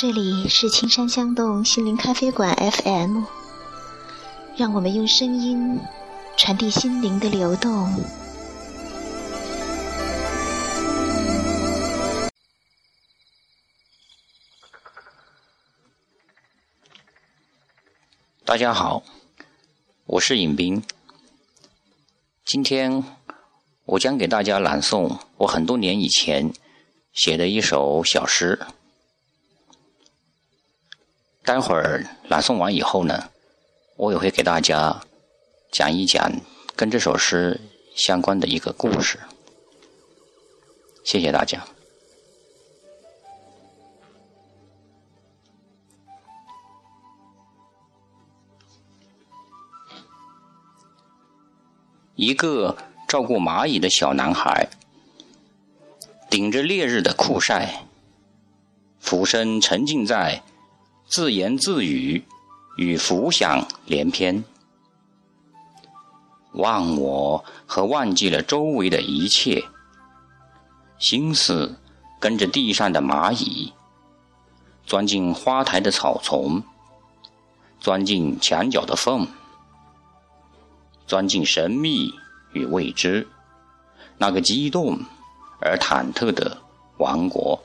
[0.00, 3.22] 这里是青山香动心灵咖啡馆 FM，
[4.56, 5.78] 让我们用声音
[6.38, 8.02] 传递心灵的流动。
[18.46, 19.02] 大家好，
[20.06, 20.82] 我是尹斌。
[22.46, 23.04] 今天
[23.84, 26.50] 我将给大家朗诵我很多年以前
[27.12, 28.58] 写的一首小诗。
[31.42, 33.30] 待会儿朗诵完以后呢，
[33.96, 35.00] 我也会给大家
[35.72, 36.30] 讲一讲
[36.76, 37.60] 跟这首诗
[37.96, 39.18] 相关的一个故事。
[41.02, 41.64] 谢谢大家。
[52.14, 52.76] 一个
[53.08, 54.68] 照顾蚂蚁的小男孩，
[56.28, 57.86] 顶着烈日的酷晒，
[59.00, 60.42] 俯身沉浸在
[61.10, 62.24] 自言自语
[62.76, 64.44] 与浮想联翩，
[66.52, 69.64] 忘我和忘记了周围的一切，
[71.00, 71.80] 心思
[72.20, 73.72] 跟着地上的蚂蚁，
[74.86, 76.62] 钻进花台的草丛，
[77.80, 79.26] 钻进墙角的缝。
[81.08, 82.14] 钻进神秘
[82.52, 83.26] 与未知，
[84.16, 85.00] 那个激动
[85.60, 86.58] 而忐忑的
[86.98, 87.60] 王国。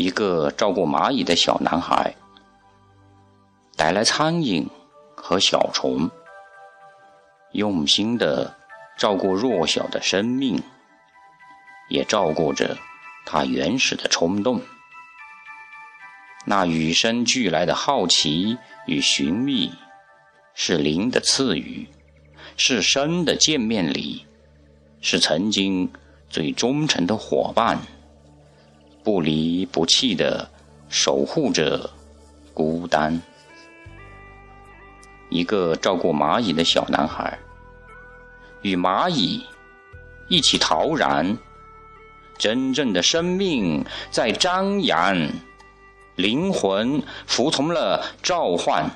[0.00, 2.14] 一个照顾蚂蚁的小男孩，
[3.76, 4.66] 带来苍蝇
[5.14, 6.10] 和小虫，
[7.52, 8.56] 用心的
[8.96, 10.62] 照顾弱小的生命，
[11.90, 12.78] 也照顾着
[13.26, 14.62] 他原始的冲动。
[16.46, 18.56] 那与生俱来的好奇
[18.86, 19.70] 与寻觅。
[20.52, 21.86] 是灵的赐予，
[22.56, 24.26] 是生的见面礼，
[25.00, 25.90] 是曾经
[26.28, 27.78] 最忠诚的伙伴，
[29.10, 30.48] 不离不弃的
[30.88, 31.90] 守护着
[32.54, 33.20] 孤单。
[35.30, 37.36] 一个照顾蚂蚁的小男孩，
[38.62, 39.44] 与蚂蚁
[40.28, 41.36] 一起陶然，
[42.38, 45.28] 真正的生命在张扬，
[46.14, 48.88] 灵魂服从了召唤。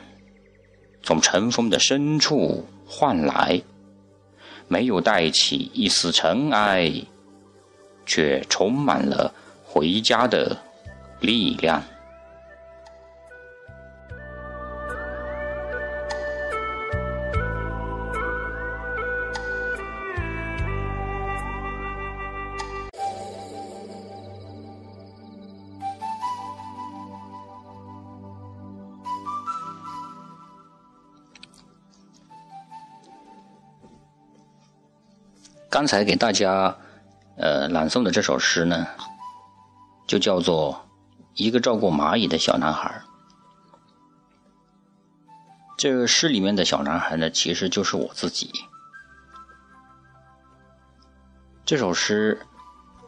[1.03, 3.61] 从尘封的深处唤来，
[4.69, 7.03] 没有带起一丝尘埃，
[8.07, 9.35] 却充满了
[9.75, 10.57] 回家的
[11.19, 11.83] 力量。
[35.69, 36.77] 刚才给大家
[37.37, 38.87] 呃朗诵的这首诗呢，
[40.07, 40.73] 就叫做
[41.35, 43.03] 《一个照顾蚂蚁的小男孩》。
[45.77, 48.51] 这个诗里面的小男孩呢，其实就是我自己。
[51.65, 52.47] 这首诗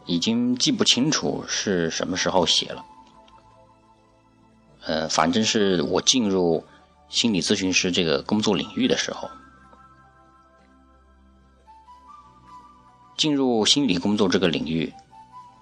[0.06, 2.85] 已经记不清楚是什么时候写了，
[4.83, 6.65] 呃，反正是我进入
[7.09, 9.31] 心理咨询师这个工作领域的时候。
[13.17, 14.93] 进入心理工作这个领域，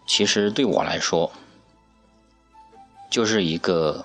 [0.06, 1.32] 其实对我来说，
[3.10, 4.04] 就是一个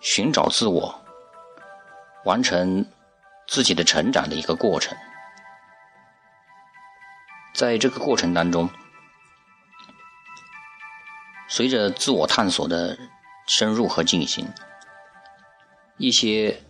[0.00, 1.04] 寻找自我、
[2.24, 2.84] 完成
[3.46, 4.96] 自己的成长的一个过程。
[7.54, 8.68] 在这个过程当中，
[11.46, 12.98] 随着自我探索的
[13.46, 14.48] 深入和进行，
[15.98, 16.60] 一些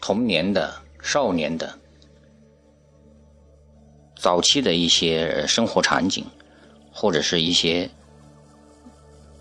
[0.00, 1.78] 童年的、少年的。
[4.20, 6.22] 早期的一些生活场景，
[6.92, 7.88] 或者是一些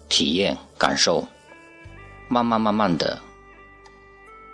[0.07, 1.28] 体验感受，
[2.29, 3.19] 慢慢慢慢的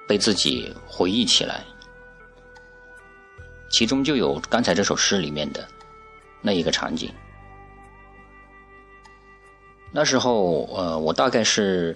[0.07, 1.63] 被自己回忆起来，
[3.69, 5.63] 其中就有刚才这首诗里面的
[6.41, 7.13] 那一个场景。
[9.91, 11.95] 那时候，呃，我大概是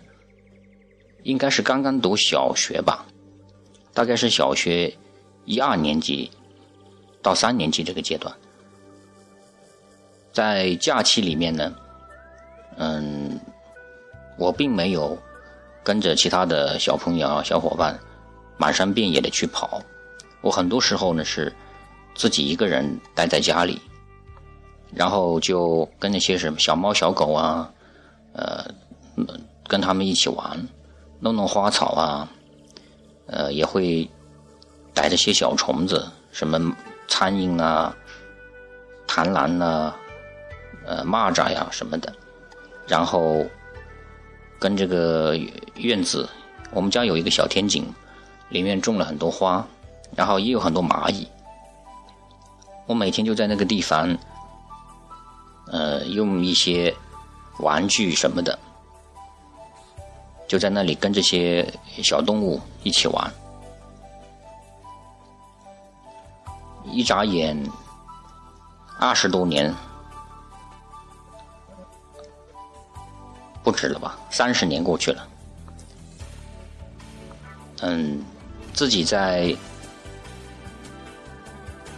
[1.24, 3.08] 应该是刚刚读小学吧，
[3.92, 4.96] 大概是小学
[5.46, 6.30] 一二年级。
[7.22, 8.34] 到三年级这个阶段，
[10.32, 11.76] 在假期里面呢，
[12.78, 13.38] 嗯，
[14.38, 15.18] 我并没有
[15.84, 18.00] 跟着其他的小朋友、小伙伴
[18.58, 19.82] 满山遍野的去跑，
[20.40, 21.54] 我很多时候呢是
[22.16, 23.82] 自己一个人待在家里，
[24.94, 27.70] 然后就跟那些什么小猫、小狗啊，
[28.32, 28.66] 呃，
[29.68, 30.68] 跟他们一起玩，
[31.20, 32.32] 弄弄花草啊，
[33.26, 34.10] 呃，也会
[34.94, 36.74] 逮着些小虫子，什么。
[37.10, 37.94] 苍蝇啊，
[39.06, 39.94] 螳螂啊，
[40.86, 42.16] 呃蚂蚱呀什么的，
[42.88, 43.46] 然后
[44.58, 45.36] 跟这个
[45.76, 46.30] 院子，
[46.72, 47.84] 我们家有一个小天井，
[48.50, 49.68] 里面种了很多花，
[50.16, 51.28] 然后也有很多蚂蚁。
[52.86, 54.18] 我每天就在那个地方，
[55.68, 56.96] 呃，用一些
[57.60, 58.58] 玩具什么的，
[60.48, 61.68] 就在那里跟这些
[62.02, 63.32] 小动物一起玩。
[66.86, 67.56] 一眨眼，
[69.00, 69.74] 二十多年，
[73.64, 74.18] 不止了吧？
[74.32, 75.28] 三十年过去了。
[77.82, 78.24] 嗯，
[78.74, 79.56] 自己在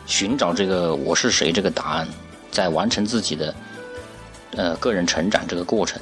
[0.05, 2.07] 寻找这个“我是谁”这个答案，
[2.51, 3.55] 在完成自己的
[4.57, 6.01] 呃个人成长这个过程，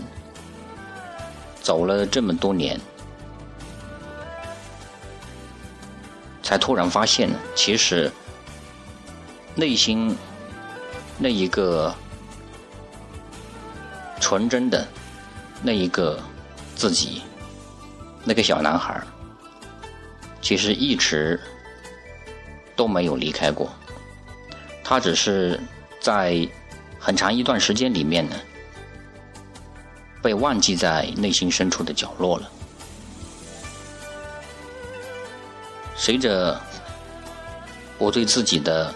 [1.61, 2.79] 走了这么多年，
[6.41, 8.11] 才突然发现，其实。
[9.59, 10.15] 内心
[11.17, 11.93] 那一个
[14.21, 14.87] 纯真的
[15.61, 16.17] 那一个
[16.77, 17.23] 自己，
[18.23, 19.03] 那个小男孩，
[20.41, 21.37] 其实一直
[22.73, 23.69] 都没有离开过。
[24.81, 25.59] 他只是
[25.99, 26.47] 在
[26.97, 28.37] 很长一段时间里面呢，
[30.21, 32.49] 被忘记在内心深处的角落了。
[35.97, 36.57] 随着
[37.97, 38.95] 我对自己的。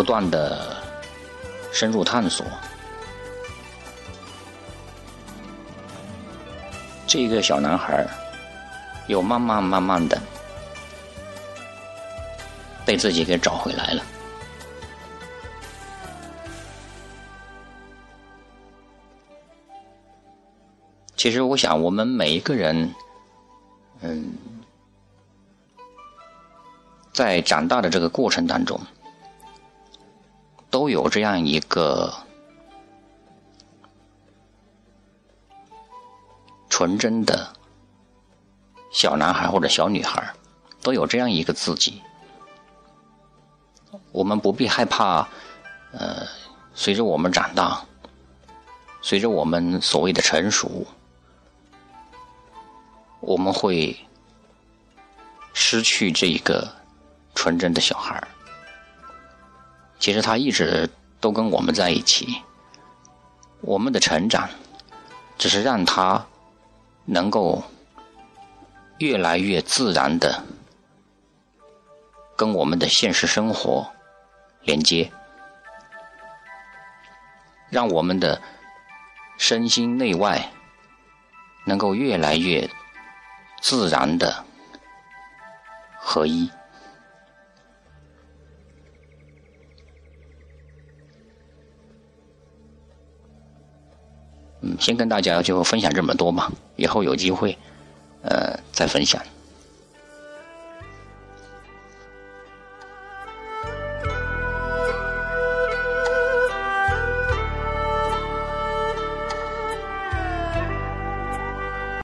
[0.00, 0.82] 不断的
[1.70, 2.46] 深入探索，
[7.06, 8.08] 这个小男孩
[9.08, 10.18] 又慢慢慢慢的
[12.86, 14.02] 被自己给找回来了。
[21.14, 22.94] 其实，我想，我们每一个人，
[24.00, 24.32] 嗯，
[27.12, 28.80] 在长大的这个过程当中。
[30.90, 32.12] 有这样一个
[36.68, 37.52] 纯真的
[38.92, 40.32] 小男孩或者小女孩，
[40.82, 42.02] 都有这样一个自己。
[44.12, 45.28] 我们不必害怕，
[45.92, 46.26] 呃，
[46.74, 47.82] 随着我们长大，
[49.00, 50.86] 随着我们所谓的成熟，
[53.20, 53.96] 我们会
[55.52, 56.68] 失去这一个
[57.34, 58.22] 纯真的小孩。
[60.00, 60.88] 其实他一直
[61.20, 62.42] 都跟我们在一起，
[63.60, 64.48] 我们的成长
[65.36, 66.26] 只是让他
[67.04, 67.62] 能够
[68.98, 70.42] 越来越自然的
[72.34, 73.86] 跟我们的现实生活
[74.62, 75.12] 连接，
[77.68, 78.40] 让我们的
[79.36, 80.50] 身心内外
[81.66, 82.70] 能够越来越
[83.60, 84.44] 自然的
[85.98, 86.50] 合一。
[94.62, 97.56] 嗯，先跟大家就分享这么多吧，以后有机会，
[98.22, 99.20] 呃，再分享。